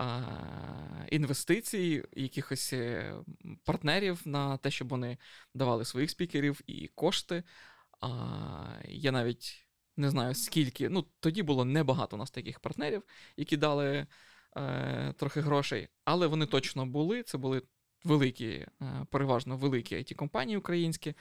[0.00, 0.04] е,
[1.10, 3.14] інвестицій, якихось е,
[3.64, 5.18] партнерів на те, щоб вони
[5.54, 7.42] давали своїх спікерів і кошти.
[8.00, 8.08] А,
[8.84, 10.88] Я навіть не знаю скільки.
[10.88, 13.02] Ну, тоді було небагато у нас таких партнерів,
[13.36, 14.06] які дали
[14.56, 17.22] е, трохи грошей, але вони точно були.
[17.22, 17.62] Це були
[18.04, 21.14] великі, е, переважно великі it компанії українські.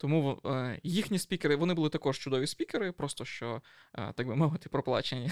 [0.00, 3.62] Тому е, їхні спікери, вони були також чудові спікери, просто що,
[3.94, 5.30] е, так би мовити, проплачені.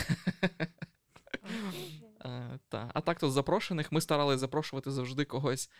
[2.24, 2.90] Е, та.
[2.94, 5.70] А так то з запрошених ми старалися запрошувати завжди когось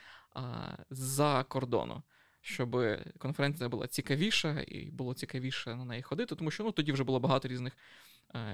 [0.91, 2.03] за кордону,
[2.41, 2.77] щоб
[3.19, 7.21] конференція була цікавіша і було цікавіше на неї ходити, тому що ну, тоді вже було
[7.21, 7.73] багато різних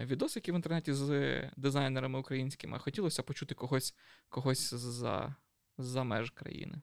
[0.03, 3.94] відосиків в інтернеті з дизайнерами українськими, а хотілося почути когось
[4.29, 5.35] когось за,
[5.79, 6.81] за меж країни.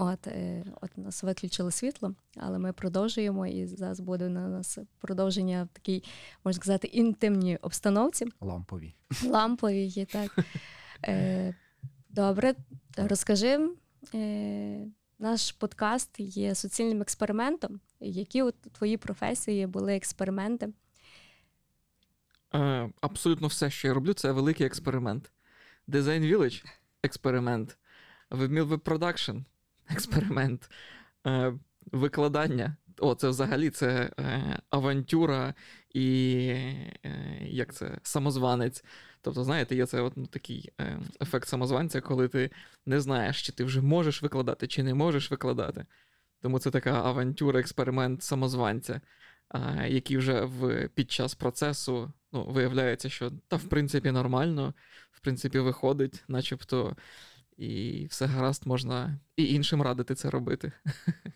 [0.00, 4.78] От е, от у нас виключили світло, але ми продовжуємо, і зараз буде на нас
[5.00, 6.04] продовження в такій,
[6.44, 8.26] можна сказати, інтимній обстановці.
[8.40, 8.94] Лампові.
[9.24, 10.38] Лампові так.
[11.04, 11.54] Е,
[12.08, 12.54] Добре,
[12.96, 13.68] розкажи.
[14.14, 14.86] Е,
[15.18, 17.80] Наш подкаст є суцільним експериментом.
[18.00, 20.68] Які у твої професії були експерименти?
[22.54, 25.32] Е, Абсолютно все, що я роблю, це великий експеримент.
[25.88, 26.64] Design Village–
[27.02, 27.78] експеримент.
[28.30, 29.44] Webmill Web
[29.90, 30.70] експеримент,
[31.26, 31.54] е,
[31.92, 32.76] викладання.
[33.00, 35.54] О, це взагалі це е, авантюра
[35.94, 36.38] і
[37.04, 38.84] е, як це, самозванець.
[39.20, 42.50] Тобто, знаєте, є це от, ну, такий е, ефект самозванця, коли ти
[42.86, 45.86] не знаєш, чи ти вже можеш викладати, чи не можеш викладати.
[46.40, 49.00] Тому це така авантюра, експеримент самозванця,
[49.88, 54.74] який вже в, під час процесу ну, виявляється, що та, в принципі, нормально,
[55.12, 56.96] в принципі, виходить, начебто
[57.56, 60.72] і все гаразд можна і іншим радити це робити.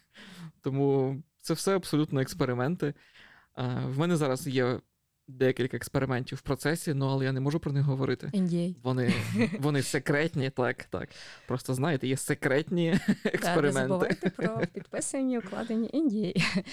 [0.61, 2.95] Тому це все абсолютно експерименти.
[3.87, 4.81] В мене зараз є
[5.29, 8.27] декілька експериментів в процесі, ну але я не можу про них говорити.
[8.27, 8.75] NDA.
[8.83, 9.15] Вони
[9.61, 11.09] вони секретні, так, так.
[11.47, 12.89] Просто знаєте, є секретні
[13.25, 13.81] експерименти.
[13.81, 16.65] Не забувайте про підписані укладені NDA.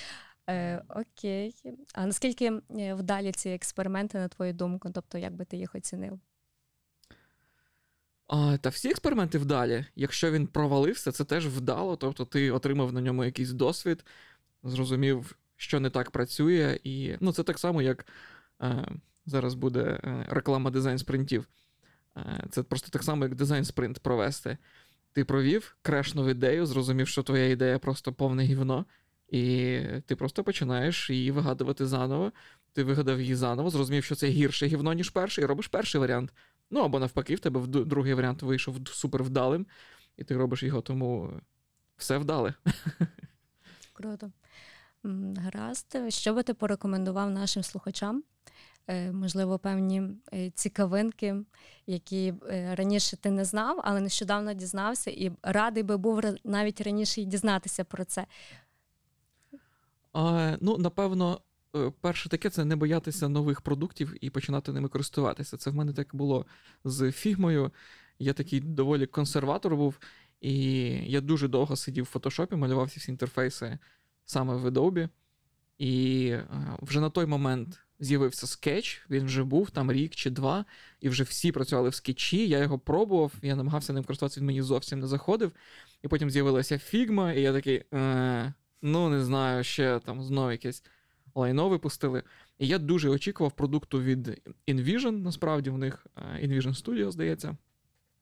[0.49, 1.55] Е, Окей.
[1.93, 4.89] А наскільки е, вдалі ці експерименти, на твою думку?
[4.93, 6.19] Тобто, як би ти їх оцінив?
[8.27, 9.85] А, Та всі експерименти вдалі.
[9.95, 11.95] Якщо він провалився, це теж вдало.
[11.95, 14.05] Тобто ти отримав на ньому якийсь досвід,
[14.63, 18.05] зрозумів, що не так працює, і ну, це так само, як
[18.61, 18.85] е,
[19.25, 21.47] зараз буде е, реклама дизайн спринтів.
[22.17, 24.57] Е, це просто так само, як дизайн спринт провести.
[25.13, 28.85] Ти провів крешну ідею, зрозумів, що твоя ідея просто повне гівно,
[29.29, 32.31] і ти просто починаєш її вигадувати заново.
[32.73, 36.33] Ти вигадав її заново, зрозумів, що це гірше гівно, ніж перший, і робиш перший варіант.
[36.71, 39.67] Ну або навпаки, в тебе другий варіант вийшов супер вдалим,
[40.17, 41.33] і ти робиш його, тому
[41.97, 42.53] все вдале.
[43.93, 44.31] Круто.
[45.37, 48.23] Гаразд, що би ти порекомендував нашим слухачам?
[48.89, 51.35] Е, можливо, певні е, цікавинки,
[51.87, 57.23] які е, раніше ти не знав, але нещодавно дізнався, і радий би був навіть раніше
[57.23, 58.25] дізнатися про це.
[60.13, 61.41] А, Ну, напевно,
[62.01, 65.57] перше таке це не боятися нових продуктів і починати ними користуватися.
[65.57, 66.45] Це в мене так було
[66.83, 67.71] з фігмою.
[68.19, 69.99] Я такий доволі консерватор був,
[70.41, 70.53] і
[71.11, 73.77] я дуже довго сидів в фотошопі, малював всі інтерфейси
[74.29, 75.09] саме в Adobe.
[75.77, 76.47] І е,
[76.81, 80.65] вже на той момент з'явився скетч, він вже був там рік чи два,
[81.01, 82.47] і вже всі працювали в скетчі.
[82.47, 85.51] Я його пробував, я намагався ним користуватися, він мені зовсім не заходив.
[86.03, 90.83] І потім з'явилася фігма, і я такий, е, ну не знаю, ще там знову якесь
[91.35, 92.23] лайно випустили.
[92.59, 97.57] І я дуже очікував продукту від InVision, насправді, в них е, InVision Studio, здається,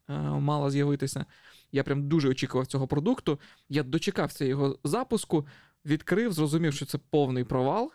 [0.10, 1.26] е, мала з'явитися.
[1.72, 3.39] Я прям дуже очікував цього продукту.
[3.70, 5.48] Я дочекався його запуску,
[5.86, 7.92] відкрив, зрозумів, що це повний провал.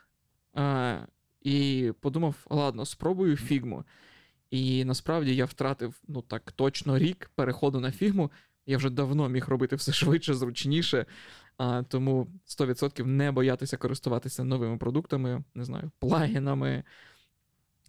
[0.57, 1.07] Е,
[1.41, 3.85] і подумав: ладно, спробую фігму.
[4.51, 8.31] І насправді я втратив ну так точно рік переходу на фігму.
[8.67, 11.07] Я вже давно міг робити все швидше, зручніше.
[11.57, 16.85] А, Тому 100% не боятися користуватися новими продуктами, не знаю, плагінами,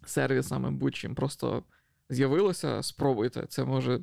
[0.06, 1.14] сервісами, будь-чим.
[1.14, 1.62] Просто
[2.10, 3.46] з'явилося, спробуйте.
[3.48, 4.00] Це може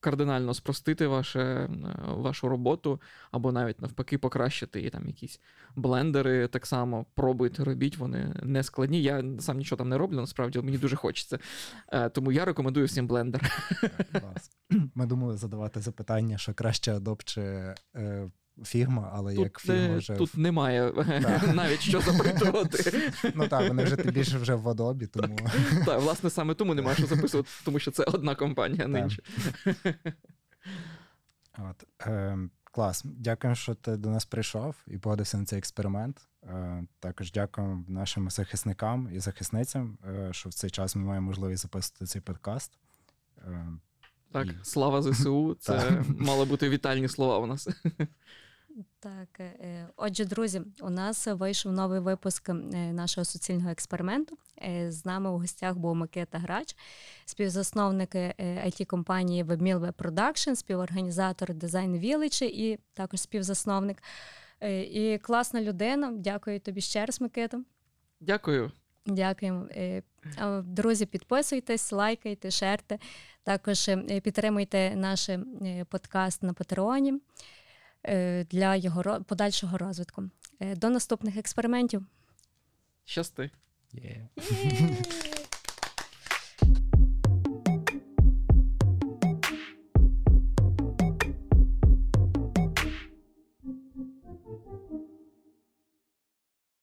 [0.00, 1.68] кардинально спростити ваше, е,
[2.06, 5.40] вашу роботу, або навіть навпаки покращити і там якісь
[5.76, 9.02] блендери так само пробуйте, робіть, вони не складні.
[9.02, 11.38] Я сам нічого там не роблю, насправді мені дуже хочеться.
[11.92, 13.52] Е, тому я рекомендую всім блендер.
[14.94, 17.40] Ми думали задавати запитання, що краще Adobe чи
[17.96, 18.30] е,
[18.64, 20.14] фірма, але тут, як фірма вже...
[20.14, 20.92] Тут немає
[21.54, 23.12] навіть що запитувати.
[23.34, 25.38] Ну так, вони вже ти більше вже в Adobe, тому.
[25.86, 29.22] Так, власне, саме тому немає що записувати, тому що це одна компанія нинче.
[31.58, 32.38] От, е,
[32.72, 33.02] Клас.
[33.04, 36.28] Дякую, що ти до нас прийшов і погодився на цей експеримент.
[36.44, 41.62] Е, Також дякую нашим захисникам і захисницям, е, що в цей час ми маємо можливість
[41.62, 42.78] записувати цей подкаст.
[43.38, 43.66] Е,
[44.32, 44.54] так, і...
[44.62, 45.56] слава ЗСУ.
[45.60, 47.68] Це мали бути вітальні слова у нас.
[49.00, 49.40] Так,
[49.96, 52.48] отже, друзі, у нас вийшов новий випуск
[52.92, 54.38] нашого суцільного експерименту.
[54.88, 56.76] З нами у гостях був Микита Грач,
[57.24, 64.02] співзасновник it компанії WebMill Web Production, співорганізатор Design Village і також співзасновник.
[64.90, 66.12] І класна людина.
[66.16, 67.60] Дякую тобі ще раз, Микита.
[68.20, 68.72] Дякую.
[69.06, 69.66] Дякуємо.
[70.62, 72.98] Друзі, підписуйтесь, лайкайте, шерте.
[73.42, 73.90] Також
[74.22, 75.30] підтримуйте наш
[75.88, 77.20] подкаст на Патреоні
[78.50, 80.30] для його подальшого розвитку.
[80.60, 82.06] До наступних експериментів.
[83.04, 83.50] Щасти.
[83.94, 85.34] Yeah.